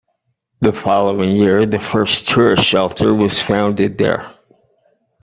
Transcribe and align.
The 0.61 0.71
following 0.71 1.33
year 1.35 1.67
the 1.67 1.77
first 1.77 2.27
tourist 2.27 2.63
shelter 2.63 3.13
was 3.13 3.39
founded 3.39 3.99
there. 3.99 4.25